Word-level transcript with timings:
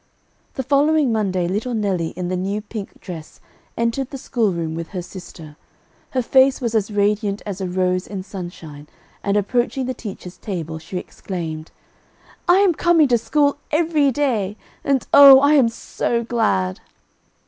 The 0.55 0.63
following 0.63 1.11
Monday, 1.11 1.47
little 1.47 1.75
Nelly, 1.75 2.07
in 2.17 2.27
the 2.27 2.35
new 2.35 2.59
pink 2.61 2.99
dress, 2.99 3.39
entered 3.77 4.09
the 4.09 4.17
schoolroom 4.17 4.73
with 4.73 4.87
her 4.87 5.01
sister. 5.03 5.57
Her 6.09 6.23
face 6.23 6.59
was 6.59 6.73
as 6.73 6.89
radiant 6.89 7.43
as 7.45 7.61
a 7.61 7.67
rose 7.67 8.07
in 8.07 8.23
sunshine, 8.23 8.87
and 9.23 9.37
approaching 9.37 9.85
the 9.85 9.93
teacher's 9.93 10.37
table, 10.37 10.79
she 10.79 10.97
exclaimed: 10.97 11.69
"I 12.47 12.55
am 12.61 12.73
coming 12.73 13.09
to 13.09 13.17
school 13.19 13.57
every 13.69 14.09
day, 14.11 14.57
and 14.83 15.05
oh, 15.13 15.39
I 15.39 15.53
am 15.53 15.69
so 15.69 16.23
glad!" 16.23 16.79